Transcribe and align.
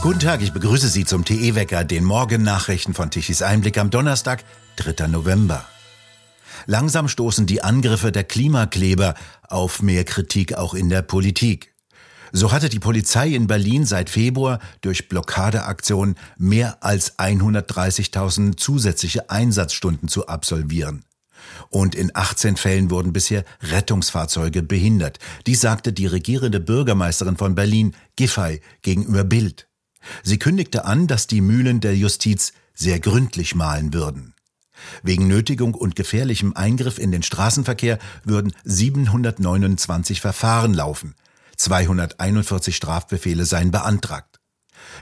Guten 0.00 0.20
Tag, 0.20 0.42
ich 0.42 0.52
begrüße 0.52 0.86
Sie 0.86 1.04
zum 1.04 1.24
TE-Wecker, 1.24 1.82
den 1.82 2.04
Morgennachrichten 2.04 2.94
von 2.94 3.10
Tichys 3.10 3.42
Einblick 3.42 3.78
am 3.78 3.90
Donnerstag, 3.90 4.44
3. 4.76 5.08
November. 5.08 5.64
Langsam 6.66 7.08
stoßen 7.08 7.46
die 7.46 7.62
Angriffe 7.64 8.12
der 8.12 8.22
Klimakleber 8.22 9.14
auf 9.48 9.82
mehr 9.82 10.04
Kritik 10.04 10.54
auch 10.54 10.74
in 10.74 10.88
der 10.88 11.02
Politik. 11.02 11.74
So 12.30 12.52
hatte 12.52 12.68
die 12.68 12.78
Polizei 12.78 13.30
in 13.30 13.48
Berlin 13.48 13.84
seit 13.84 14.08
Februar 14.08 14.60
durch 14.82 15.08
Blockadeaktionen 15.08 16.14
mehr 16.36 16.78
als 16.84 17.18
130.000 17.18 18.56
zusätzliche 18.56 19.30
Einsatzstunden 19.30 20.08
zu 20.08 20.28
absolvieren. 20.28 21.04
Und 21.70 21.96
in 21.96 22.12
18 22.14 22.56
Fällen 22.56 22.90
wurden 22.90 23.12
bisher 23.12 23.44
Rettungsfahrzeuge 23.62 24.62
behindert. 24.62 25.18
Dies 25.46 25.60
sagte 25.60 25.92
die 25.92 26.06
regierende 26.06 26.60
Bürgermeisterin 26.60 27.36
von 27.36 27.56
Berlin, 27.56 27.96
Giffey, 28.14 28.60
gegenüber 28.82 29.24
Bild. 29.24 29.67
Sie 30.22 30.38
kündigte 30.38 30.84
an, 30.84 31.06
dass 31.06 31.26
die 31.26 31.40
Mühlen 31.40 31.80
der 31.80 31.96
Justiz 31.96 32.52
sehr 32.74 33.00
gründlich 33.00 33.54
mahlen 33.54 33.92
würden. 33.92 34.34
Wegen 35.02 35.26
Nötigung 35.26 35.74
und 35.74 35.96
gefährlichem 35.96 36.52
Eingriff 36.54 36.98
in 36.98 37.10
den 37.10 37.22
Straßenverkehr 37.22 37.98
würden 38.24 38.52
729 38.64 40.20
Verfahren 40.20 40.74
laufen. 40.74 41.14
241 41.56 42.76
Strafbefehle 42.76 43.44
seien 43.44 43.70
beantragt. 43.72 44.38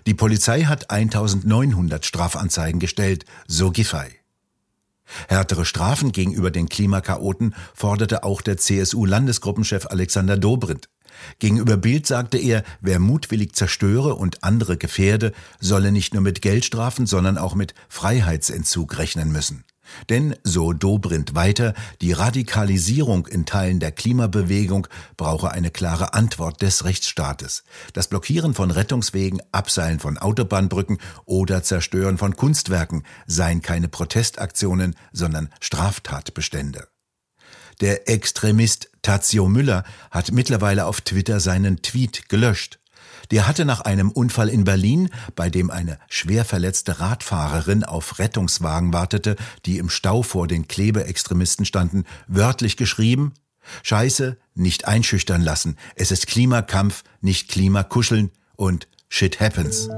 Die 0.07 0.15
Polizei 0.15 0.63
hat 0.63 0.91
1900 0.91 2.05
Strafanzeigen 2.07 2.81
gestellt, 2.81 3.27
so 3.47 3.71
Giffey. 3.71 4.09
Härtere 5.29 5.65
Strafen 5.65 6.13
gegenüber 6.13 6.51
den 6.51 6.69
Klimakaoten 6.69 7.55
forderte 7.75 8.25
auch 8.25 8.41
der 8.41 8.57
CSU-Landesgruppenchef 8.57 9.87
Alexander 9.87 10.37
Dobrindt. 10.37 10.89
Gegenüber 11.39 11.77
Bild 11.77 12.07
sagte 12.07 12.39
er, 12.39 12.63
wer 12.81 12.99
mutwillig 12.99 13.55
zerstöre 13.55 14.15
und 14.15 14.45
andere 14.45 14.77
gefährde, 14.77 15.33
solle 15.61 15.93
nicht 15.93 16.15
nur 16.15 16.23
mit 16.23 16.43
Geldstrafen, 16.43 17.07
sondern 17.07 17.39
auch 17.39 17.55
mit 17.55 17.75
Freiheitsentzug 17.89 18.99
rechnen 18.99 19.33
müssen. 19.33 19.65
Denn, 20.09 20.37
so 20.43 20.73
Dobrindt 20.73 21.35
weiter, 21.35 21.75
die 22.01 22.13
Radikalisierung 22.13 23.27
in 23.27 23.47
Teilen 23.47 23.81
der 23.81 23.93
Klimabewegung 23.93 24.89
brauche 25.17 25.51
eine 25.51 25.71
klare 25.71 26.15
Antwort 26.15 26.63
des 26.63 26.85
Rechtsstaates. 26.85 27.65
Das 27.93 28.09
Blockieren 28.09 28.55
von 28.55 28.71
Rettungswegen, 28.71 29.41
Abseilen 29.53 30.01
von 30.01 30.19
Autobahnbrücken 30.19 30.99
oder 31.25 31.63
Zerstören 31.63 32.19
von 32.19 32.37
Kunstwerken 32.37 33.05
seien 33.27 33.63
keine 33.63 33.89
Protestaktionen, 33.89 34.97
sondern 35.13 35.51
Straftatbestände. 35.61 36.89
Der 37.81 38.09
Extremist 38.09 38.91
Tazio 39.03 39.49
Müller 39.49 39.85
hat 40.11 40.33
mittlerweile 40.33 40.87
auf 40.87 41.01
Twitter 41.01 41.41
seinen 41.41 41.83
Tweet 41.83 42.29
gelöscht. 42.29 42.79
Der 43.31 43.49
hatte 43.49 43.65
nach 43.65 43.81
einem 43.81 44.11
Unfall 44.11 44.49
in 44.49 44.65
Berlin, 44.65 45.11
bei 45.35 45.51
dem 45.51 45.71
eine 45.71 45.99
schwer 46.09 46.45
verletzte 46.45 47.01
Radfahrerin 47.01 47.85
auf 47.85 48.19
Rettungswagen 48.19 48.93
wartete, 48.93 49.37
die 49.65 49.79
im 49.79 49.91
Stau 49.91 50.23
vor 50.23 50.47
den 50.47 50.69
Klebeextremisten 50.69 51.65
standen, 51.65 52.05
wörtlich 52.29 52.77
geschrieben 52.77 53.35
Scheiße, 53.83 54.37
nicht 54.55 54.87
einschüchtern 54.87 55.43
lassen. 55.43 55.77
Es 55.95 56.11
ist 56.11 56.27
Klimakampf, 56.27 57.03
nicht 57.21 57.49
Klimakuscheln 57.49 58.31
und 58.57 58.89
Shit 59.09 59.41
happens. 59.41 59.89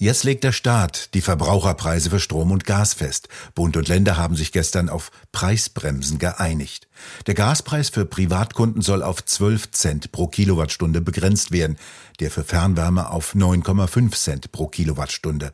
Jetzt 0.00 0.22
legt 0.22 0.44
der 0.44 0.52
Staat 0.52 1.12
die 1.14 1.20
Verbraucherpreise 1.20 2.10
für 2.10 2.20
Strom 2.20 2.52
und 2.52 2.64
Gas 2.64 2.94
fest. 2.94 3.28
Bund 3.56 3.76
und 3.76 3.88
Länder 3.88 4.16
haben 4.16 4.36
sich 4.36 4.52
gestern 4.52 4.88
auf 4.88 5.10
Preisbremsen 5.32 6.18
geeinigt. 6.18 6.86
Der 7.26 7.34
Gaspreis 7.34 7.88
für 7.88 8.04
Privatkunden 8.04 8.80
soll 8.80 9.02
auf 9.02 9.24
12 9.24 9.72
Cent 9.72 10.12
pro 10.12 10.28
Kilowattstunde 10.28 11.00
begrenzt 11.00 11.50
werden, 11.50 11.78
der 12.20 12.30
für 12.30 12.44
Fernwärme 12.44 13.10
auf 13.10 13.34
9,5 13.34 14.12
Cent 14.12 14.52
pro 14.52 14.68
Kilowattstunde. 14.68 15.50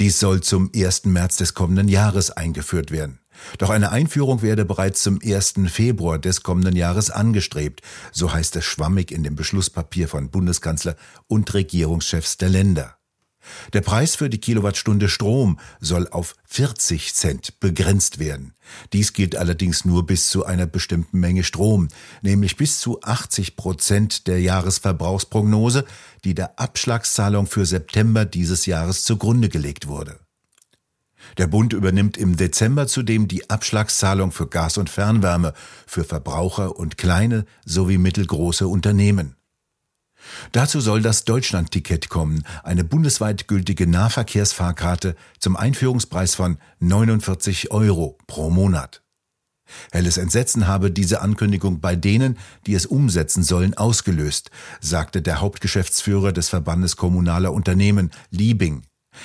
Dies 0.00 0.18
soll 0.18 0.40
zum 0.40 0.72
1. 0.74 1.04
März 1.04 1.36
des 1.36 1.54
kommenden 1.54 1.86
Jahres 1.86 2.32
eingeführt 2.32 2.90
werden. 2.90 3.20
Doch 3.58 3.70
eine 3.70 3.92
Einführung 3.92 4.42
werde 4.42 4.64
bereits 4.64 5.04
zum 5.04 5.20
1. 5.22 5.54
Februar 5.68 6.18
des 6.18 6.42
kommenden 6.42 6.74
Jahres 6.74 7.10
angestrebt, 7.10 7.80
so 8.10 8.32
heißt 8.32 8.56
es 8.56 8.64
schwammig 8.64 9.12
in 9.12 9.22
dem 9.22 9.36
Beschlusspapier 9.36 10.08
von 10.08 10.30
Bundeskanzler 10.30 10.96
und 11.28 11.54
Regierungschefs 11.54 12.38
der 12.38 12.48
Länder. 12.48 12.96
Der 13.72 13.80
Preis 13.80 14.16
für 14.16 14.30
die 14.30 14.38
Kilowattstunde 14.38 15.08
Strom 15.08 15.58
soll 15.80 16.08
auf 16.08 16.34
40 16.46 17.14
Cent 17.14 17.60
begrenzt 17.60 18.18
werden. 18.18 18.54
Dies 18.92 19.12
gilt 19.12 19.36
allerdings 19.36 19.84
nur 19.84 20.06
bis 20.06 20.28
zu 20.28 20.44
einer 20.44 20.66
bestimmten 20.66 21.20
Menge 21.20 21.44
Strom, 21.44 21.88
nämlich 22.22 22.56
bis 22.56 22.80
zu 22.80 23.02
80 23.02 23.56
Prozent 23.56 24.26
der 24.26 24.40
Jahresverbrauchsprognose, 24.40 25.84
die 26.24 26.34
der 26.34 26.58
Abschlagszahlung 26.58 27.46
für 27.46 27.66
September 27.66 28.24
dieses 28.24 28.66
Jahres 28.66 29.04
zugrunde 29.04 29.48
gelegt 29.48 29.86
wurde. 29.86 30.18
Der 31.38 31.46
Bund 31.46 31.72
übernimmt 31.72 32.16
im 32.16 32.36
Dezember 32.36 32.86
zudem 32.86 33.28
die 33.28 33.48
Abschlagszahlung 33.50 34.30
für 34.30 34.46
Gas 34.46 34.78
und 34.78 34.90
Fernwärme 34.90 35.52
für 35.86 36.04
Verbraucher 36.04 36.76
und 36.76 36.98
kleine 36.98 37.44
sowie 37.64 37.98
mittelgroße 37.98 38.68
Unternehmen. 38.68 39.36
Dazu 40.52 40.80
soll 40.80 41.02
das 41.02 41.24
Deutschlandticket 41.24 42.08
kommen, 42.08 42.44
eine 42.62 42.84
bundesweit 42.84 43.48
gültige 43.48 43.86
Nahverkehrsfahrkarte 43.86 45.16
zum 45.38 45.56
Einführungspreis 45.56 46.34
von 46.34 46.58
49 46.80 47.70
Euro 47.70 48.18
pro 48.26 48.50
Monat. 48.50 49.02
Helles 49.92 50.18
Entsetzen 50.18 50.66
habe 50.66 50.90
diese 50.90 51.22
Ankündigung 51.22 51.80
bei 51.80 51.96
denen, 51.96 52.38
die 52.66 52.74
es 52.74 52.86
umsetzen 52.86 53.42
sollen, 53.42 53.74
ausgelöst, 53.74 54.50
sagte 54.80 55.22
der 55.22 55.40
Hauptgeschäftsführer 55.40 56.32
des 56.32 56.48
Verbandes 56.48 56.96
kommunaler 56.96 57.52
Unternehmen, 57.52 58.10
Liebing. 58.30 58.84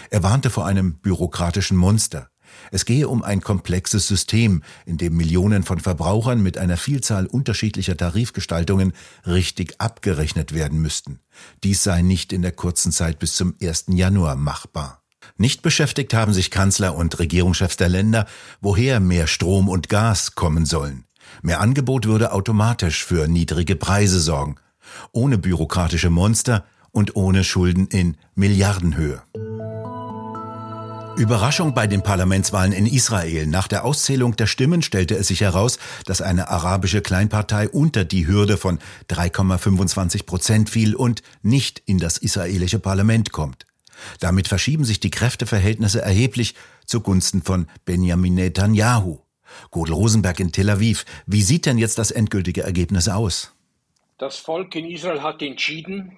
Er 0.09 0.24
warnte 0.24 0.50
vor 0.50 0.66
einem 0.66 0.96
bürokratischen 1.00 1.78
Monster. 1.78 2.30
Es 2.72 2.86
gehe 2.86 3.08
um 3.08 3.24
ein 3.24 3.42
komplexes 3.42 4.08
System, 4.08 4.64
in 4.86 4.98
dem 4.98 5.16
Millionen 5.16 5.64
von 5.64 5.80
Verbrauchern 5.80 6.42
mit 6.42 6.58
einer 6.58 6.78
Vielzahl 6.78 7.26
unterschiedlicher 7.26 7.98
Tarifgestaltungen 7.98 8.94
richtig 9.26 9.80
abgerechnet 9.80 10.54
werden 10.54 10.80
müssten. 10.80 11.20
Dies 11.64 11.84
sei 11.84 12.02
nicht 12.02 12.34
in 12.34 12.42
der 12.42 12.52
kurzen 12.52 12.92
Zeit 12.92 13.20
bis 13.20 13.36
zum 13.36 13.56
1. 13.62 13.86
Januar 13.90 14.36
machbar. 14.36 15.02
Nicht 15.38 15.62
beschäftigt 15.62 16.14
haben 16.14 16.34
sich 16.34 16.52
Kanzler 16.52 16.96
und 16.96 17.18
Regierungschefs 17.20 17.78
der 17.78 17.90
Länder, 17.90 18.26
woher 18.62 19.00
mehr 19.00 19.28
Strom 19.28 19.70
und 19.70 19.90
Gas 19.90 20.36
kommen 20.36 20.66
sollen. 20.66 21.06
Mehr 21.42 21.62
Angebot 21.62 22.06
würde 22.06 22.34
automatisch 22.34 23.06
für 23.06 23.28
niedrige 23.28 23.76
Preise 23.76 24.20
sorgen, 24.20 24.56
ohne 25.12 25.38
bürokratische 25.38 26.09
Monster 26.09 26.66
und 26.92 27.16
ohne 27.16 27.44
Schulden 27.44 27.88
in 27.88 28.18
Milliardenhöhe. 28.36 29.22
Überraschung 31.19 31.74
bei 31.74 31.85
den 31.85 32.02
Parlamentswahlen 32.02 32.72
in 32.72 32.85
Israel. 32.85 33.46
Nach 33.46 33.68
der 33.68 33.84
Auszählung 33.84 34.38
der 34.38 34.47
Stimmen 34.47 34.81
stellte 34.81 35.16
es 35.16 35.28
sich 35.28 35.41
heraus, 35.41 35.78
dass 36.06 36.22
eine 36.22 36.47
arabische 36.47 37.02
Kleinpartei 37.02 37.68
unter 37.68 38.06
die 38.06 38.25
Hürde 38.25 38.56
von 38.56 38.80
3,25 39.09 40.25
Prozent 40.25 40.69
fiel 40.69 40.96
und 40.96 41.22
nicht 41.41 41.84
in 41.85 41.97
das 41.97 42.18
israelische 42.18 42.79
Parlament 42.79 43.34
kommt. 43.34 43.66
Damit 44.22 44.47
verschieben 44.47 44.85
sich 44.85 45.02
die 45.02 45.12
Kräfteverhältnisse 45.12 46.02
erheblich 46.02 46.56
zugunsten 46.85 47.41
von 47.41 47.68
Benjamin 47.84 48.35
Netanyahu. 48.35 49.19
Gudel 49.72 49.96
Rosenberg 49.96 50.40
in 50.40 50.53
Tel 50.53 50.69
Aviv. 50.69 51.03
Wie 51.25 51.41
sieht 51.41 51.66
denn 51.66 51.78
jetzt 51.78 51.97
das 51.97 52.12
endgültige 52.12 52.63
Ergebnis 52.63 53.09
aus? 53.09 53.52
Das 54.18 54.38
Volk 54.38 54.74
in 54.75 54.85
Israel 54.85 55.22
hat 55.22 55.41
entschieden, 55.41 56.18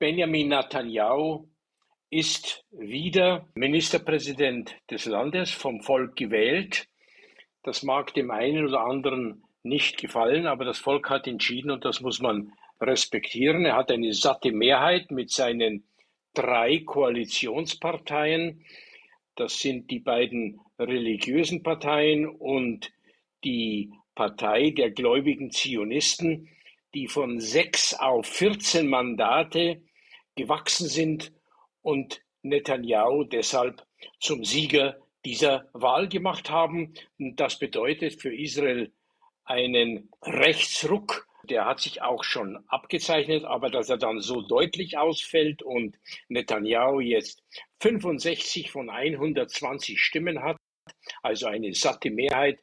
Benjamin 0.00 0.48
Netanyahu 0.48 1.46
ist 2.10 2.64
wieder 2.72 3.48
Ministerpräsident 3.54 4.74
des 4.90 5.04
Landes 5.06 5.52
vom 5.52 5.80
Volk 5.80 6.16
gewählt. 6.16 6.88
Das 7.62 7.84
mag 7.84 8.12
dem 8.14 8.32
einen 8.32 8.66
oder 8.66 8.80
anderen 8.80 9.44
nicht 9.62 9.98
gefallen, 9.98 10.46
aber 10.46 10.64
das 10.64 10.78
Volk 10.78 11.08
hat 11.08 11.28
entschieden 11.28 11.70
und 11.70 11.84
das 11.84 12.00
muss 12.00 12.20
man 12.20 12.52
respektieren. 12.80 13.64
Er 13.64 13.76
hat 13.76 13.92
eine 13.92 14.12
satte 14.12 14.50
Mehrheit 14.50 15.10
mit 15.10 15.30
seinen 15.30 15.84
drei 16.34 16.78
Koalitionsparteien. 16.78 18.64
Das 19.36 19.60
sind 19.60 19.90
die 19.90 20.00
beiden 20.00 20.60
religiösen 20.78 21.62
Parteien 21.62 22.26
und 22.26 22.90
die 23.44 23.92
Partei 24.16 24.70
der 24.70 24.90
gläubigen 24.90 25.50
Zionisten, 25.52 26.48
die 26.94 27.06
von 27.06 27.38
sechs 27.38 27.94
auf 27.94 28.26
14 28.26 28.88
Mandate 28.88 29.82
gewachsen 30.34 30.88
sind 30.88 31.32
und 31.82 32.22
Netanyahu 32.42 33.24
deshalb 33.24 33.86
zum 34.18 34.44
Sieger 34.44 34.98
dieser 35.24 35.68
Wahl 35.72 36.08
gemacht 36.08 36.50
haben. 36.50 36.94
Das 37.18 37.58
bedeutet 37.58 38.20
für 38.20 38.34
Israel 38.34 38.92
einen 39.44 40.10
Rechtsruck. 40.22 41.26
Der 41.44 41.66
hat 41.66 41.80
sich 41.80 42.02
auch 42.02 42.22
schon 42.22 42.62
abgezeichnet, 42.68 43.44
aber 43.44 43.70
dass 43.70 43.88
er 43.88 43.96
dann 43.96 44.20
so 44.20 44.40
deutlich 44.42 44.98
ausfällt 44.98 45.62
und 45.62 45.98
Netanyahu 46.28 47.00
jetzt 47.00 47.42
65 47.80 48.70
von 48.70 48.90
120 48.90 50.00
Stimmen 50.00 50.42
hat, 50.42 50.56
also 51.22 51.46
eine 51.46 51.74
satte 51.74 52.10
Mehrheit 52.10 52.60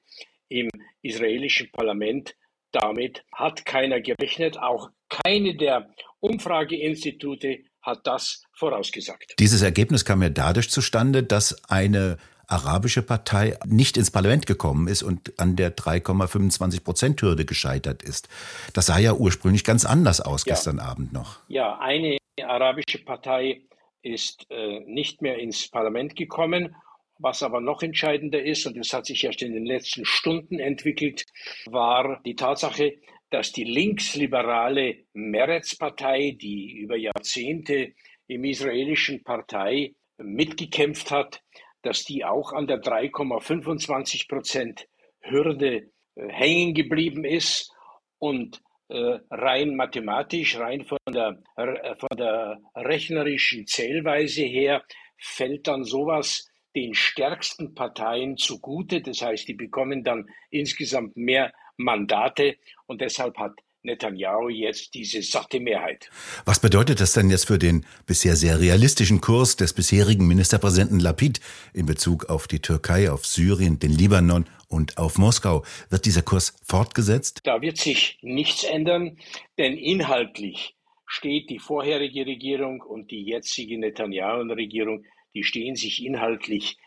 im 0.47 0.69
israelischen 1.01 1.69
Parlament, 1.71 2.35
damit 2.71 3.25
hat 3.33 3.65
keiner 3.65 3.99
gerechnet, 3.99 4.57
auch 4.57 4.89
keine 5.09 5.55
der 5.55 5.93
Umfrageinstitute 6.19 7.63
hat 7.87 8.05
das 8.05 8.43
vorausgesagt. 8.53 9.33
Dieses 9.39 9.63
Ergebnis 9.63 10.05
kam 10.05 10.21
ja 10.21 10.29
dadurch 10.29 10.69
zustande, 10.69 11.23
dass 11.23 11.63
eine 11.69 12.17
arabische 12.47 13.01
Partei 13.01 13.57
nicht 13.65 13.97
ins 13.97 14.11
Parlament 14.11 14.45
gekommen 14.45 14.87
ist 14.87 15.03
und 15.03 15.39
an 15.39 15.55
der 15.55 15.75
3,25 15.75 16.83
Prozent 16.83 17.21
Hürde 17.21 17.45
gescheitert 17.45 18.03
ist. 18.03 18.29
Das 18.73 18.85
sah 18.85 18.99
ja 18.99 19.13
ursprünglich 19.13 19.63
ganz 19.63 19.85
anders 19.85 20.21
aus 20.21 20.45
ja. 20.45 20.53
gestern 20.53 20.79
Abend 20.79 21.11
noch. 21.11 21.39
Ja, 21.47 21.79
eine 21.79 22.17
arabische 22.41 23.03
Partei 23.03 23.63
ist 24.01 24.45
äh, 24.49 24.79
nicht 24.85 25.21
mehr 25.21 25.39
ins 25.39 25.69
Parlament 25.69 26.15
gekommen. 26.15 26.75
Was 27.19 27.41
aber 27.41 27.61
noch 27.61 27.81
entscheidender 27.81 28.43
ist, 28.43 28.67
und 28.67 28.77
das 28.77 28.93
hat 28.93 29.07
sich 29.07 29.23
erst 29.23 29.41
in 29.41 29.53
den 29.53 29.65
letzten 29.65 30.05
Stunden 30.05 30.59
entwickelt, 30.59 31.25
war 31.65 32.21
die 32.23 32.35
Tatsache, 32.35 32.93
dass 33.29 33.51
die 33.51 33.63
linksliberale 33.63 35.05
Meretz-Partei, 35.13 36.37
die 36.39 36.77
über 36.77 36.95
Jahrzehnte 36.95 37.93
im 38.27 38.43
israelischen 38.43 39.23
Partei 39.23 39.93
mitgekämpft 40.17 41.11
hat, 41.11 41.41
dass 41.81 42.03
die 42.03 42.25
auch 42.25 42.53
an 42.53 42.67
der 42.67 42.81
3,25 42.81 44.27
Prozent 44.27 44.87
Hürde 45.21 45.91
äh, 46.15 46.27
hängen 46.29 46.73
geblieben 46.73 47.23
ist 47.23 47.71
und 48.17 48.61
äh, 48.89 49.19
rein 49.29 49.75
mathematisch, 49.75 50.57
rein 50.57 50.85
von 50.85 50.97
der, 51.09 51.41
äh, 51.55 51.95
von 51.95 52.17
der 52.17 52.59
rechnerischen 52.75 53.67
Zählweise 53.67 54.43
her, 54.43 54.83
fällt 55.17 55.67
dann 55.67 55.83
sowas 55.83 56.49
den 56.75 56.93
stärksten 56.93 57.73
Parteien 57.73 58.37
zugute. 58.37 59.01
Das 59.01 59.21
heißt, 59.21 59.47
die 59.47 59.55
bekommen 59.55 60.03
dann 60.03 60.27
insgesamt 60.49 61.17
mehr 61.17 61.53
Mandate 61.77 62.57
und 62.85 63.01
deshalb 63.01 63.37
hat 63.37 63.53
Netanyahu 63.83 64.49
jetzt 64.49 64.93
diese 64.93 65.21
satte 65.21 65.59
Mehrheit. 65.59 66.09
Was 66.45 66.59
bedeutet 66.59 66.99
das 66.99 67.13
denn 67.13 67.29
jetzt 67.29 67.47
für 67.47 67.57
den 67.57 67.85
bisher 68.05 68.35
sehr 68.35 68.59
realistischen 68.59 69.21
Kurs 69.21 69.55
des 69.55 69.73
bisherigen 69.73 70.27
Ministerpräsidenten 70.27 70.99
Lapid 70.99 71.39
in 71.73 71.85
Bezug 71.85 72.25
auf 72.25 72.47
die 72.47 72.59
Türkei, 72.59 73.09
auf 73.09 73.25
Syrien, 73.25 73.79
den 73.79 73.91
Libanon 73.91 74.45
und 74.67 74.97
auf 74.97 75.17
Moskau? 75.17 75.63
Wird 75.89 76.05
dieser 76.05 76.21
Kurs 76.21 76.59
fortgesetzt? 76.63 77.41
Da 77.43 77.61
wird 77.61 77.77
sich 77.77 78.19
nichts 78.21 78.63
ändern, 78.63 79.17
denn 79.57 79.77
inhaltlich 79.77 80.75
steht 81.05 81.49
die 81.49 81.59
vorherige 81.59 82.25
Regierung 82.25 82.81
und 82.81 83.11
die 83.11 83.23
jetzige 83.23 83.79
Netanyahu-Regierung, 83.79 85.05
die 85.33 85.43
stehen 85.43 85.75
sich 85.75 86.03
inhaltlich 86.03 86.77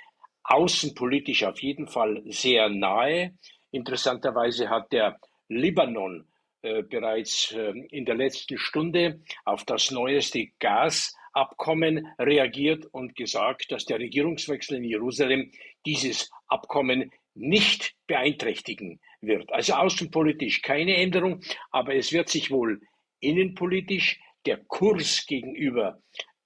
außenpolitisch 0.42 1.44
auf 1.44 1.62
jeden 1.62 1.87
Fall 1.87 2.22
sehr 2.26 2.69
nahe. 2.69 3.34
Interessanterweise 3.70 4.69
hat 4.69 4.93
der 4.93 5.19
Libanon 5.49 6.26
äh, 6.62 6.82
bereits 6.82 7.52
äh, 7.52 7.72
in 7.90 8.05
der 8.05 8.17
letzten 8.17 8.58
Stunde 8.58 9.20
auf 9.44 9.64
das 9.64 9.90
neueste 9.90 10.49
Gasabkommen 10.58 12.06
reagiert 12.19 12.87
und 12.87 13.17
gesagt, 13.17 13.72
dass 13.72 13.87
der 13.87 13.99
Regierungswechsel 13.99 14.76
in 14.76 14.84
Jerusalem 14.84 15.50
dieses 15.87 16.31
Abkommen 16.49 17.11
nicht 17.34 17.94
beeinträchtigen 18.06 19.00
wird. 19.20 19.52
Also 19.52 19.75
außenpolitisch 19.75 20.62
keine 20.62 20.96
Änderung, 20.96 21.40
aber 21.70 21.94
es 21.94 22.12
wird 22.12 22.28
sich 22.28 22.50
wohl 22.50 22.81
innenpolitisch 23.20 24.20
der 24.46 24.58
Kurs 24.58 25.26
gegenüber 25.26 26.02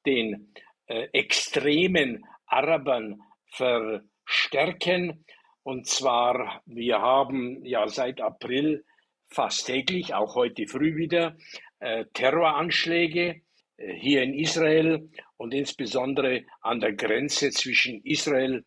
den 0.06 0.52
äh, 0.86 1.08
extremen 1.12 2.24
Arabern 2.46 3.20
verstärken. 3.46 5.24
Und 5.64 5.86
zwar, 5.86 6.62
wir 6.66 7.00
haben 7.00 7.64
ja 7.64 7.88
seit 7.88 8.20
April 8.20 8.84
fast 9.28 9.66
täglich, 9.66 10.12
auch 10.12 10.34
heute 10.34 10.66
früh 10.66 10.94
wieder, 10.94 11.36
äh, 11.80 12.04
Terroranschläge 12.12 13.40
äh, 13.78 13.94
hier 13.94 14.22
in 14.22 14.34
Israel 14.34 15.08
und 15.38 15.54
insbesondere 15.54 16.44
an 16.60 16.80
der 16.80 16.92
Grenze 16.92 17.50
zwischen 17.50 18.02
Israel 18.04 18.64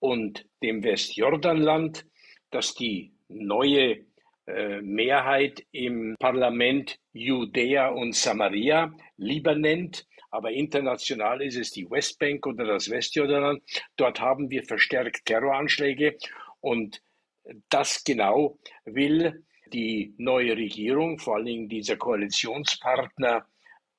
und 0.00 0.44
dem 0.60 0.82
Westjordanland, 0.82 2.04
dass 2.50 2.74
die 2.74 3.12
neue 3.28 4.04
äh, 4.46 4.80
Mehrheit 4.82 5.64
im 5.70 6.16
Parlament 6.18 6.98
Judäa 7.12 7.90
und 7.90 8.16
Samaria 8.16 8.92
lieber 9.16 9.54
nennt, 9.54 10.04
aber 10.30 10.50
international 10.52 11.42
ist 11.42 11.56
es 11.56 11.70
die 11.70 11.90
Westbank 11.90 12.46
oder 12.46 12.64
das 12.64 12.88
Westjordanland. 12.88 13.62
Dort 13.96 14.20
haben 14.20 14.50
wir 14.50 14.62
verstärkt 14.64 15.24
Terroranschläge 15.26 16.16
und 16.60 17.02
das 17.68 18.04
genau 18.04 18.58
will 18.84 19.44
die 19.72 20.14
neue 20.18 20.56
Regierung, 20.56 21.18
vor 21.18 21.36
allen 21.36 21.46
Dingen 21.46 21.68
dieser 21.68 21.96
Koalitionspartner 21.96 23.46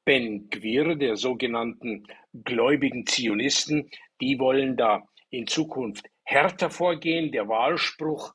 Ben 0.03 0.49
Gwir, 0.49 0.95
der 0.95 1.15
sogenannten 1.15 2.07
gläubigen 2.33 3.05
Zionisten, 3.05 3.89
die 4.19 4.39
wollen 4.39 4.75
da 4.75 5.03
in 5.29 5.47
Zukunft 5.47 6.05
härter 6.23 6.69
vorgehen. 6.69 7.31
Der 7.31 7.47
Wahlspruch 7.47 8.33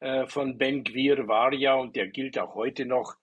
äh, 0.00 0.26
von 0.26 0.58
Ben 0.58 0.84
Gwir 0.84 1.28
war 1.28 1.52
ja, 1.52 1.74
und 1.74 1.96
der 1.96 2.08
gilt 2.08 2.38
auch 2.38 2.54
heute 2.54 2.86
noch, 2.86 3.14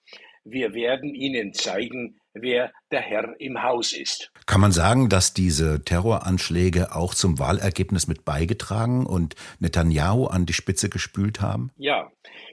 wir 0.44 0.74
werden 0.74 1.14
ihnen 1.16 1.54
zeigen, 1.54 2.20
wer 2.34 2.72
der 2.92 3.02
Herr 3.02 3.40
im 3.40 3.62
Haus 3.62 3.94
ist. 3.94 4.32
Kann 4.46 4.62
man 4.62 4.72
sagen, 4.72 5.10
dass 5.10 5.34
diese 5.34 5.84
Terroranschläge 5.84 6.96
auch 6.96 7.14
zum 7.14 7.40
Wahlergebnis 7.40 8.08
mit 8.08 8.26
beigetragen 8.26 9.06
und 9.06 9.36
Netanyahu 9.60 10.26
an 10.26 10.46
die 10.46 10.54
Spitze 10.54 10.90
gespült 10.90 11.42
haben? 11.42 11.72
Ja, 11.78 12.12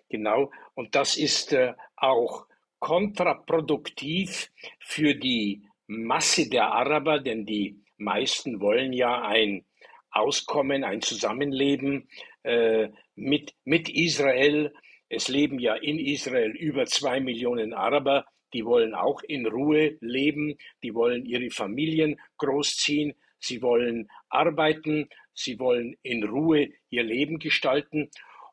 genau. 0.08 0.50
Und 0.74 0.94
das 0.94 1.16
ist 1.16 1.52
äh, 1.52 1.74
auch 1.96 2.46
kontraproduktiv 2.78 4.50
für 4.80 5.14
die 5.14 5.62
Masse 5.86 6.48
der 6.48 6.72
Araber, 6.72 7.20
denn 7.20 7.46
die 7.46 7.82
meisten 7.96 8.60
wollen 8.60 8.92
ja 8.92 9.22
ein 9.22 9.64
Auskommen, 10.10 10.84
ein 10.84 11.02
Zusammenleben 11.02 12.08
äh, 12.42 12.88
mit, 13.14 13.54
mit 13.64 13.88
Israel. 13.88 14.72
Es 15.08 15.28
leben 15.28 15.58
ja 15.58 15.74
in 15.74 15.98
Israel 15.98 16.50
über 16.50 16.86
zwei 16.86 17.20
Millionen 17.20 17.72
Araber, 17.72 18.26
die 18.52 18.64
wollen 18.64 18.94
auch 18.94 19.22
in 19.22 19.46
Ruhe 19.46 19.96
leben, 20.00 20.56
die 20.82 20.94
wollen 20.94 21.24
ihre 21.26 21.50
Familien 21.50 22.20
großziehen, 22.38 23.14
sie 23.38 23.62
wollen 23.62 24.08
arbeiten, 24.28 25.08
sie 25.34 25.58
wollen 25.58 25.96
in 26.02 26.24
Ruhe 26.24 26.70
ihr 26.90 27.02
Leben 27.02 27.38
gestalten. 27.38 28.10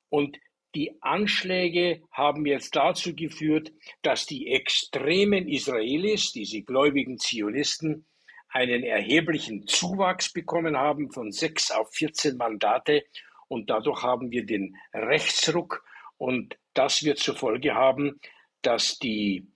Und 0.10 0.38
die 0.76 1.02
Anschläge 1.02 2.02
haben 2.12 2.46
jetzt 2.46 2.76
dazu 2.76 3.16
geführt, 3.16 3.72
dass 4.02 4.26
die 4.26 4.48
extremen 4.48 5.48
Israelis, 5.48 6.32
diese 6.32 6.64
gläubigen 6.64 7.20
Zionisten, 7.20 8.06
einen 8.50 8.84
erheblichen 8.84 9.66
Zuwachs 9.68 10.32
bekommen 10.32 10.78
haben 10.78 11.12
von 11.12 11.32
sechs 11.32 11.72
auf 11.72 11.92
14 11.94 12.38
Mandate. 12.38 13.04
Und 13.48 13.70
dadurch 13.70 14.04
haben 14.04 14.32
wir 14.32 14.46
den 14.46 14.78
Rechtsruck. 14.94 15.84
Und 16.18 16.58
das 16.74 17.04
wird 17.04 17.20
zur 17.20 17.36
Folge 17.36 17.74
haben, 17.74 18.20
dass 18.62 18.98
die, 19.00 19.48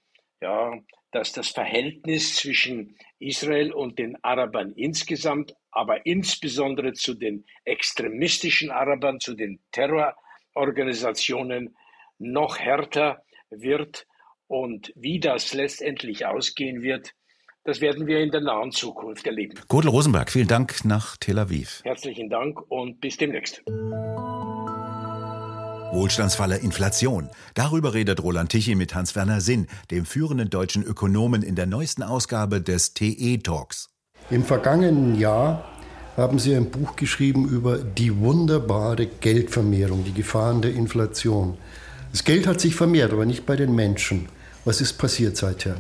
ja, 0.41 0.73
dass 1.11 1.31
das 1.31 1.49
Verhältnis 1.49 2.35
zwischen 2.35 2.97
Israel 3.19 3.73
und 3.73 3.97
den 3.97 4.17
Arabern 4.23 4.73
insgesamt, 4.73 5.53
aber 5.71 6.05
insbesondere 6.05 6.93
zu 6.93 7.13
den 7.13 7.45
extremistischen 7.63 8.71
Arabern, 8.71 9.19
zu 9.19 9.33
den 9.35 9.59
Terror 9.71 10.15
Organisationen 10.53 11.75
noch 12.17 12.59
härter 12.59 13.23
wird. 13.49 14.05
Und 14.47 14.91
wie 14.95 15.19
das 15.19 15.53
letztendlich 15.53 16.25
ausgehen 16.25 16.81
wird, 16.81 17.13
das 17.63 17.81
werden 17.81 18.07
wir 18.07 18.19
in 18.19 18.31
der 18.31 18.41
nahen 18.41 18.71
Zukunft 18.71 19.27
erleben. 19.27 19.59
Godel 19.67 19.91
Rosenberg, 19.91 20.31
vielen 20.31 20.47
Dank 20.47 20.85
nach 20.85 21.17
Tel 21.17 21.37
Aviv. 21.37 21.81
Herzlichen 21.83 22.29
Dank 22.29 22.59
und 22.71 23.01
bis 23.01 23.17
demnächst. 23.17 23.61
Wohlstandsfalle 25.91 26.57
Inflation. 26.57 27.29
Darüber 27.53 27.93
redet 27.93 28.21
Roland 28.21 28.51
Tichy 28.51 28.75
mit 28.75 28.93
Hans-Werner 28.93 29.41
Sinn, 29.41 29.67
dem 29.91 30.05
führenden 30.05 30.49
deutschen 30.49 30.83
Ökonomen 30.83 31.43
in 31.43 31.55
der 31.55 31.65
neuesten 31.65 32.03
Ausgabe 32.03 32.61
des 32.61 32.93
TE 32.93 33.39
Talks. 33.39 33.89
Im 34.29 34.43
vergangenen 34.43 35.15
Jahr 35.15 35.63
haben 36.17 36.39
Sie 36.39 36.55
ein 36.55 36.69
Buch 36.69 36.95
geschrieben 36.95 37.47
über 37.47 37.77
die 37.77 38.17
wunderbare 38.17 39.05
Geldvermehrung, 39.05 40.03
die 40.03 40.13
Gefahren 40.13 40.61
der 40.61 40.73
Inflation. 40.73 41.57
Das 42.11 42.23
Geld 42.23 42.47
hat 42.47 42.59
sich 42.59 42.75
vermehrt, 42.75 43.13
aber 43.13 43.25
nicht 43.25 43.45
bei 43.45 43.55
den 43.55 43.73
Menschen. 43.75 44.27
Was 44.65 44.81
ist 44.81 44.93
passiert 44.93 45.37
seither? 45.37 45.77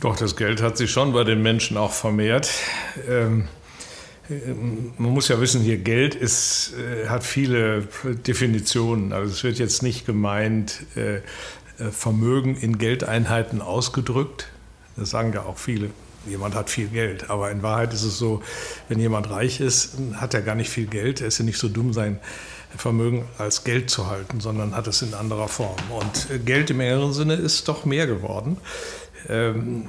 Doch, 0.00 0.16
das 0.16 0.36
Geld 0.36 0.62
hat 0.62 0.76
sich 0.76 0.90
schon 0.90 1.12
bei 1.12 1.24
den 1.24 1.42
Menschen 1.42 1.76
auch 1.76 1.92
vermehrt. 1.92 2.50
Ähm, 3.08 3.48
man 4.98 5.12
muss 5.12 5.28
ja 5.28 5.40
wissen, 5.40 5.60
hier 5.60 5.78
Geld 5.78 6.14
ist, 6.14 6.72
äh, 6.74 7.08
hat 7.08 7.24
viele 7.24 7.86
Definitionen. 8.26 9.12
Also 9.12 9.32
es 9.32 9.44
wird 9.44 9.58
jetzt 9.58 9.82
nicht 9.82 10.06
gemeint, 10.06 10.84
äh, 10.96 11.20
Vermögen 11.90 12.56
in 12.56 12.78
Geldeinheiten 12.78 13.60
ausgedrückt. 13.60 14.48
Das 14.96 15.10
sagen 15.10 15.32
ja 15.32 15.42
auch 15.42 15.58
viele 15.58 15.90
jemand 16.26 16.54
hat 16.54 16.70
viel 16.70 16.88
Geld. 16.88 17.30
Aber 17.30 17.50
in 17.50 17.62
Wahrheit 17.62 17.92
ist 17.92 18.02
es 18.02 18.18
so, 18.18 18.42
wenn 18.88 18.98
jemand 18.98 19.30
reich 19.30 19.60
ist, 19.60 19.96
hat 20.14 20.34
er 20.34 20.42
gar 20.42 20.54
nicht 20.54 20.70
viel 20.70 20.86
Geld. 20.86 21.20
Er 21.20 21.28
ist 21.28 21.38
ja 21.38 21.44
nicht 21.44 21.58
so 21.58 21.68
dumm, 21.68 21.92
sein 21.92 22.18
Vermögen 22.76 23.24
als 23.38 23.64
Geld 23.64 23.90
zu 23.90 24.08
halten, 24.08 24.40
sondern 24.40 24.74
hat 24.74 24.86
es 24.86 25.02
in 25.02 25.14
anderer 25.14 25.48
Form. 25.48 25.76
Und 25.90 26.44
Geld 26.44 26.70
im 26.70 26.80
engeren 26.80 27.12
Sinne 27.12 27.34
ist 27.34 27.68
doch 27.68 27.84
mehr 27.84 28.06
geworden. 28.06 28.56
Ähm, 29.28 29.86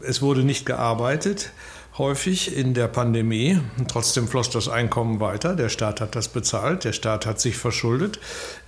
es 0.00 0.22
wurde 0.22 0.42
nicht 0.44 0.66
gearbeitet 0.66 1.52
häufig 1.98 2.56
in 2.56 2.74
der 2.74 2.88
Pandemie. 2.88 3.60
Trotzdem 3.88 4.28
floss 4.28 4.50
das 4.50 4.68
Einkommen 4.68 5.20
weiter. 5.20 5.56
Der 5.56 5.68
Staat 5.68 6.00
hat 6.00 6.14
das 6.14 6.28
bezahlt. 6.28 6.84
Der 6.84 6.92
Staat 6.92 7.26
hat 7.26 7.40
sich 7.40 7.56
verschuldet 7.56 8.20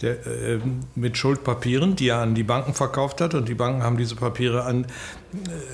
der, 0.03 0.27
äh, 0.27 0.59
mit 0.95 1.17
Schuldpapieren, 1.17 1.97
die 1.97 2.09
er 2.09 2.19
an 2.19 2.35
die 2.35 2.43
Banken 2.43 2.75
verkauft 2.75 3.21
hat. 3.21 3.35
Und 3.35 3.49
die 3.49 3.55
Banken 3.55 3.83
haben 3.83 3.97
diese 3.97 4.17
Papiere 4.17 4.65
an 4.65 4.85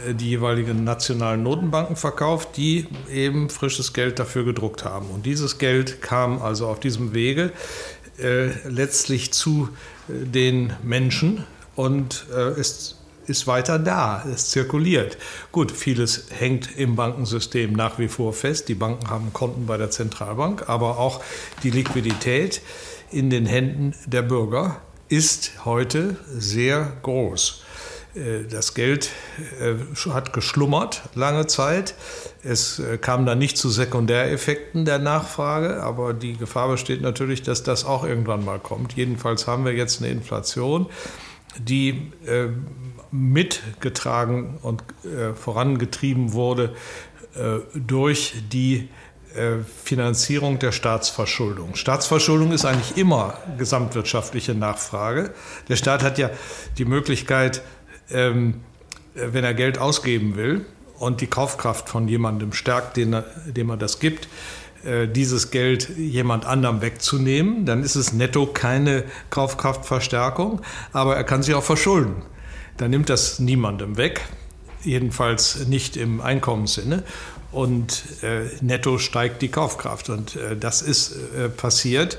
äh, 0.07 0.15
die 0.15 0.31
jeweiligen 0.31 0.85
nationalen 0.85 1.43
Notenbanken 1.43 1.97
verkauft, 1.97 2.57
die 2.57 2.87
eben 3.13 3.49
frisches 3.49 3.93
Geld 3.93 4.19
dafür 4.19 4.45
gedruckt 4.45 4.85
haben. 4.85 5.09
Und 5.11 5.27
dieses 5.27 5.59
Geld 5.59 6.03
kam 6.03 6.43
also 6.43 6.67
auf 6.67 6.81
diesem 6.81 7.15
Wege 7.15 7.53
äh, 8.19 8.49
letztlich 8.69 9.33
zu 9.33 9.69
äh, 10.09 10.25
den 10.25 10.73
Menschen 10.83 11.45
und 11.75 12.27
äh, 12.35 12.59
ist 12.59 12.97
ist 13.29 13.47
weiter 13.47 13.79
da, 13.79 14.25
es 14.33 14.51
zirkuliert. 14.51 15.19
Gut, 15.53 15.73
vieles 15.73 16.27
hängt 16.31 16.77
im 16.77 16.97
Bankensystem 16.97 17.73
nach 17.73 17.99
wie 17.99 18.09
vor 18.09 18.33
fest. 18.33 18.69
Die 18.69 18.75
Banken 18.75 19.11
haben 19.11 19.33
Konten 19.33 19.67
bei 19.67 19.77
der 19.77 19.91
Zentralbank, 19.91 20.69
aber 20.69 20.99
auch 20.99 21.23
die 21.63 21.71
Liquidität 21.71 22.63
in 23.11 23.31
den 23.31 23.47
Händen 23.47 23.95
der 24.07 24.23
Bürger 24.23 24.81
ist 25.09 25.65
heute 25.65 26.17
sehr 26.29 26.93
groß. 27.03 27.63
Äh, 28.17 28.45
das 28.51 28.75
Geld 28.75 29.11
äh, 29.61 29.75
hat 30.13 30.33
geschlummert 30.33 31.03
lange 31.15 31.47
Zeit. 31.47 31.95
Es 32.43 32.79
äh, 32.79 32.99
kam 32.99 33.27
dann 33.27 33.39
nicht 33.39 33.59
zu 33.59 33.69
Sekundäreffekten 33.69 34.85
der 34.85 34.99
Nachfrage, 34.99 35.83
aber 35.83 36.15
die 36.15 36.37
Gefahr 36.37 36.69
besteht 36.69 37.03
natürlich, 37.03 37.43
dass 37.43 37.63
das 37.63 37.85
auch 37.85 38.05
irgendwann 38.05 38.45
mal 38.45 38.59
kommt. 38.59 38.95
Jedenfalls 38.95 39.47
haben 39.47 39.65
wir 39.65 39.73
jetzt 39.73 40.03
eine 40.03 40.11
Inflation, 40.11 40.87
die 41.59 42.11
mitgetragen 43.11 44.59
und 44.63 44.83
äh, 45.05 45.35
vorangetrieben 45.35 46.33
wurde 46.33 46.75
äh, 47.35 47.59
durch 47.75 48.35
die 48.53 48.89
äh, 49.35 49.59
Finanzierung 49.85 50.59
der 50.59 50.73
Staatsverschuldung. 50.73 51.75
Staatsverschuldung 51.75 52.53
ist 52.53 52.65
eigentlich 52.65 52.97
immer 52.97 53.39
gesamtwirtschaftliche 53.59 54.55
Nachfrage. 54.55 55.33
Der 55.69 55.77
Staat 55.77 56.03
hat 56.03 56.19
ja 56.19 56.31
die 56.79 56.85
Möglichkeit, 56.85 57.63
ähm, 58.11 58.61
wenn 59.15 59.45
er 59.45 59.55
Geld 59.55 59.79
ausgeben 59.79 60.37
will 60.37 60.67
und 60.99 61.21
die 61.21 61.27
Kaufkraft 61.27 61.89
von 61.89 62.09
jemandem 62.09 62.53
stärkt, 62.53 62.97
dem 62.97 63.15
er 63.15 63.77
das 63.77 63.99
gibt, 63.99 64.25
äh, 64.25 64.29
dieses 64.85 65.51
Geld 65.51 65.89
jemand 65.97 66.45
anderem 66.47 66.81
wegzunehmen, 66.81 67.67
dann 67.67 67.83
ist 67.83 67.97
es 67.97 68.13
netto 68.13 68.47
keine 68.47 69.05
Kaufkraftverstärkung, 69.31 70.61
aber 70.93 71.17
er 71.17 71.25
kann 71.25 71.43
sich 71.43 71.55
auch 71.55 71.65
verschulden 71.65 72.23
dann 72.77 72.91
nimmt 72.91 73.09
das 73.09 73.39
niemandem 73.39 73.97
weg, 73.97 74.23
jedenfalls 74.83 75.67
nicht 75.67 75.97
im 75.97 76.21
Einkommenssinne. 76.21 77.03
Und 77.53 78.05
äh, 78.23 78.45
netto 78.61 78.99
steigt 78.99 79.41
die 79.41 79.49
Kaufkraft. 79.49 80.11
Und 80.11 80.37
äh, 80.37 80.57
das 80.57 80.83
ist 80.83 81.13
äh, 81.13 81.49
passiert. 81.49 82.19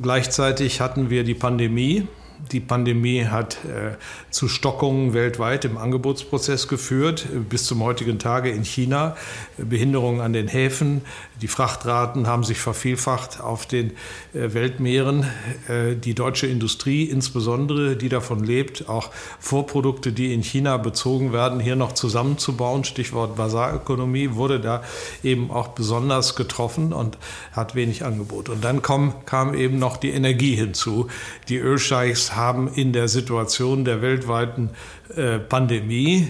Gleichzeitig 0.00 0.80
hatten 0.80 1.10
wir 1.10 1.22
die 1.22 1.34
Pandemie, 1.34 2.08
die 2.52 2.60
Pandemie 2.60 3.26
hat 3.26 3.58
äh, 3.64 3.96
zu 4.30 4.48
Stockungen 4.48 5.14
weltweit 5.14 5.64
im 5.64 5.76
Angebotsprozess 5.76 6.68
geführt, 6.68 7.26
bis 7.48 7.64
zum 7.64 7.82
heutigen 7.82 8.18
Tage 8.18 8.50
in 8.50 8.64
China. 8.64 9.16
Behinderungen 9.56 10.20
an 10.20 10.32
den 10.32 10.48
Häfen, 10.48 11.02
die 11.40 11.48
Frachtraten 11.48 12.26
haben 12.26 12.44
sich 12.44 12.58
vervielfacht 12.58 13.40
auf 13.40 13.66
den 13.66 13.90
äh, 14.32 14.54
Weltmeeren. 14.54 15.26
Äh, 15.68 15.96
die 15.96 16.14
deutsche 16.14 16.46
Industrie 16.46 17.04
insbesondere, 17.04 17.96
die 17.96 18.08
davon 18.08 18.44
lebt, 18.44 18.88
auch 18.88 19.10
Vorprodukte, 19.40 20.12
die 20.12 20.32
in 20.32 20.42
China 20.42 20.76
bezogen 20.76 21.32
werden, 21.32 21.60
hier 21.60 21.76
noch 21.76 21.92
zusammenzubauen, 21.92 22.84
Stichwort 22.84 23.36
Basarökonomie, 23.36 24.34
wurde 24.34 24.60
da 24.60 24.82
eben 25.22 25.50
auch 25.50 25.68
besonders 25.68 26.36
getroffen 26.36 26.92
und 26.92 27.18
hat 27.52 27.74
wenig 27.74 28.04
Angebot. 28.04 28.48
Und 28.48 28.64
dann 28.64 28.82
kam, 28.82 29.14
kam 29.26 29.54
eben 29.54 29.78
noch 29.78 29.96
die 29.96 30.10
Energie 30.10 30.54
hinzu. 30.54 31.08
Die 31.48 31.56
Ölscheichs 31.58 32.23
haben 32.32 32.68
in 32.68 32.92
der 32.92 33.08
Situation 33.08 33.84
der 33.84 34.02
weltweiten 34.02 34.70
äh, 35.16 35.38
Pandemie 35.38 36.28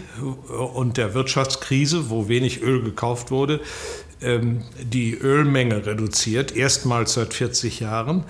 und 0.75 0.97
der 0.97 1.15
Wirtschaftskrise, 1.15 2.11
wo 2.11 2.29
wenig 2.29 2.63
Öl 2.63 2.83
gekauft 2.83 3.31
wurde, 3.31 3.61
ähm, 4.21 4.63
die 4.83 5.15
Ölmenge 5.15 5.87
reduziert, 5.87 6.55
erstmals 6.57 7.15
seit 7.15 7.35
40 7.35 7.81
Jahren, 7.81 8.25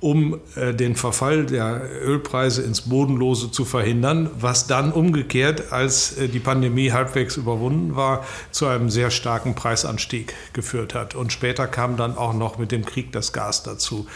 um 0.00 0.38
äh, 0.54 0.74
den 0.74 0.94
Verfall 0.94 1.46
der 1.46 1.82
Ölpreise 2.02 2.62
ins 2.62 2.82
Bodenlose 2.82 3.50
zu 3.50 3.64
verhindern, 3.64 4.30
was 4.38 4.66
dann 4.66 4.92
umgekehrt, 4.92 5.72
als 5.72 6.16
äh, 6.18 6.28
die 6.28 6.38
Pandemie 6.38 6.92
halbwegs 6.92 7.36
überwunden 7.36 7.96
war, 7.96 8.24
zu 8.50 8.66
einem 8.66 8.90
sehr 8.90 9.10
starken 9.10 9.54
Preisanstieg 9.54 10.34
geführt 10.52 10.94
hat. 10.94 11.14
Und 11.14 11.32
später 11.32 11.66
kam 11.66 11.96
dann 11.96 12.16
auch 12.16 12.34
noch 12.34 12.58
mit 12.58 12.70
dem 12.70 12.84
Krieg 12.84 13.12
das 13.12 13.32
Gas 13.32 13.64
dazu, 13.64 14.06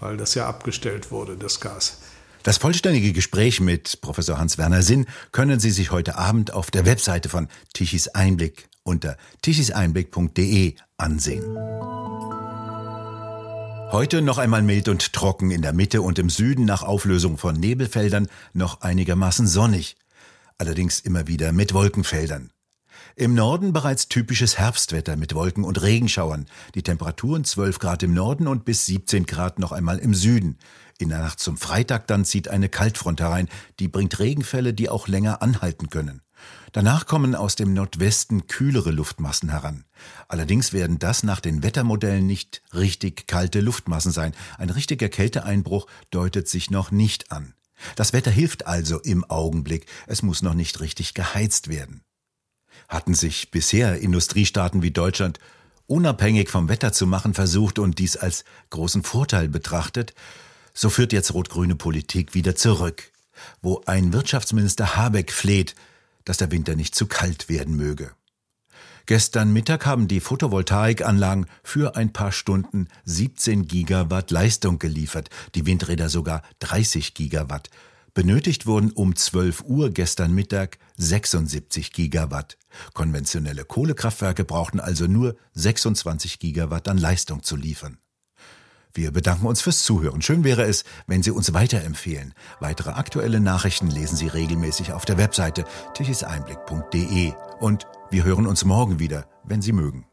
weil 0.00 0.16
das 0.16 0.34
ja 0.34 0.46
abgestellt 0.46 1.10
wurde, 1.10 1.36
das 1.36 1.60
Gas. 1.60 2.01
Das 2.42 2.58
vollständige 2.58 3.12
Gespräch 3.12 3.60
mit 3.60 4.00
Professor 4.00 4.38
Hans-Werner 4.38 4.82
Sinn 4.82 5.06
können 5.30 5.60
Sie 5.60 5.70
sich 5.70 5.92
heute 5.92 6.16
Abend 6.16 6.52
auf 6.52 6.72
der 6.72 6.84
Webseite 6.84 7.28
von 7.28 7.48
Tichys 7.72 8.08
Einblick 8.08 8.68
unter 8.82 9.16
tichiseinblick.de 9.42 10.74
ansehen. 10.96 11.44
Heute 13.92 14.22
noch 14.22 14.38
einmal 14.38 14.62
mild 14.62 14.88
und 14.88 15.12
trocken 15.12 15.50
in 15.50 15.62
der 15.62 15.72
Mitte 15.72 16.02
und 16.02 16.18
im 16.18 16.30
Süden 16.30 16.64
nach 16.64 16.82
Auflösung 16.82 17.38
von 17.38 17.54
Nebelfeldern 17.54 18.26
noch 18.54 18.80
einigermaßen 18.80 19.46
sonnig, 19.46 19.96
allerdings 20.58 20.98
immer 20.98 21.28
wieder 21.28 21.52
mit 21.52 21.74
Wolkenfeldern. 21.74 22.50
Im 23.14 23.34
Norden 23.34 23.74
bereits 23.74 24.08
typisches 24.08 24.58
Herbstwetter 24.58 25.16
mit 25.16 25.34
Wolken 25.34 25.64
und 25.64 25.82
Regenschauern. 25.82 26.46
Die 26.74 26.82
Temperaturen 26.82 27.44
12 27.44 27.78
Grad 27.78 28.02
im 28.02 28.14
Norden 28.14 28.46
und 28.46 28.64
bis 28.64 28.86
17 28.86 29.26
Grad 29.26 29.58
noch 29.58 29.72
einmal 29.72 29.98
im 29.98 30.14
Süden. 30.14 30.58
In 30.98 31.10
der 31.10 31.18
Nacht 31.18 31.38
zum 31.38 31.58
Freitag 31.58 32.06
dann 32.06 32.24
zieht 32.24 32.48
eine 32.48 32.70
Kaltfront 32.70 33.20
herein, 33.20 33.48
die 33.80 33.88
bringt 33.88 34.18
Regenfälle, 34.18 34.72
die 34.72 34.88
auch 34.88 35.08
länger 35.08 35.42
anhalten 35.42 35.90
können. 35.90 36.22
Danach 36.72 37.04
kommen 37.04 37.34
aus 37.34 37.54
dem 37.54 37.74
Nordwesten 37.74 38.46
kühlere 38.46 38.90
Luftmassen 38.90 39.50
heran. 39.50 39.84
Allerdings 40.28 40.72
werden 40.72 40.98
das 40.98 41.22
nach 41.22 41.40
den 41.40 41.62
Wettermodellen 41.62 42.26
nicht 42.26 42.62
richtig 42.72 43.26
kalte 43.26 43.60
Luftmassen 43.60 44.10
sein. 44.10 44.32
Ein 44.56 44.70
richtiger 44.70 45.10
Kälteeinbruch 45.10 45.86
deutet 46.10 46.48
sich 46.48 46.70
noch 46.70 46.90
nicht 46.90 47.30
an. 47.30 47.52
Das 47.94 48.14
Wetter 48.14 48.30
hilft 48.30 48.66
also 48.66 49.00
im 49.00 49.24
Augenblick. 49.24 49.86
Es 50.06 50.22
muss 50.22 50.40
noch 50.40 50.54
nicht 50.54 50.80
richtig 50.80 51.12
geheizt 51.12 51.68
werden. 51.68 52.02
Hatten 52.88 53.14
sich 53.14 53.50
bisher 53.50 53.98
Industriestaaten 53.98 54.82
wie 54.82 54.90
Deutschland 54.90 55.38
unabhängig 55.86 56.48
vom 56.48 56.68
Wetter 56.68 56.92
zu 56.92 57.06
machen 57.06 57.34
versucht 57.34 57.78
und 57.78 57.98
dies 57.98 58.16
als 58.16 58.44
großen 58.70 59.02
Vorteil 59.02 59.48
betrachtet, 59.48 60.14
so 60.74 60.88
führt 60.88 61.12
jetzt 61.12 61.34
rot-grüne 61.34 61.76
Politik 61.76 62.34
wieder 62.34 62.56
zurück, 62.56 63.10
wo 63.60 63.82
ein 63.86 64.12
Wirtschaftsminister 64.12 64.96
Habeck 64.96 65.32
fleht, 65.32 65.74
dass 66.24 66.38
der 66.38 66.50
Winter 66.50 66.76
nicht 66.76 66.94
zu 66.94 67.06
kalt 67.06 67.48
werden 67.48 67.76
möge. 67.76 68.12
Gestern 69.06 69.52
Mittag 69.52 69.84
haben 69.84 70.06
die 70.06 70.20
Photovoltaikanlagen 70.20 71.46
für 71.64 71.96
ein 71.96 72.12
paar 72.12 72.30
Stunden 72.30 72.86
17 73.04 73.66
Gigawatt 73.66 74.30
Leistung 74.30 74.78
geliefert, 74.78 75.28
die 75.56 75.66
Windräder 75.66 76.08
sogar 76.08 76.42
30 76.60 77.14
Gigawatt. 77.14 77.68
Benötigt 78.14 78.66
wurden 78.66 78.90
um 78.90 79.16
12 79.16 79.64
Uhr 79.64 79.88
gestern 79.88 80.34
Mittag 80.34 80.78
76 80.98 81.92
Gigawatt. 81.92 82.58
Konventionelle 82.92 83.64
Kohlekraftwerke 83.64 84.44
brauchten 84.44 84.80
also 84.80 85.06
nur 85.06 85.36
26 85.54 86.38
Gigawatt 86.38 86.88
an 86.88 86.98
Leistung 86.98 87.42
zu 87.42 87.56
liefern. 87.56 87.96
Wir 88.92 89.12
bedanken 89.12 89.46
uns 89.46 89.62
fürs 89.62 89.82
Zuhören. 89.82 90.20
Schön 90.20 90.44
wäre 90.44 90.64
es, 90.64 90.84
wenn 91.06 91.22
Sie 91.22 91.30
uns 91.30 91.54
weiterempfehlen. 91.54 92.34
Weitere 92.60 92.90
aktuelle 92.90 93.40
Nachrichten 93.40 93.90
lesen 93.90 94.16
Sie 94.16 94.28
regelmäßig 94.28 94.92
auf 94.92 95.06
der 95.06 95.16
Webseite 95.16 95.64
tichiseinblick.de. 95.94 97.32
Und 97.60 97.86
wir 98.10 98.24
hören 98.24 98.46
uns 98.46 98.66
morgen 98.66 98.98
wieder, 98.98 99.26
wenn 99.44 99.62
Sie 99.62 99.72
mögen. 99.72 100.04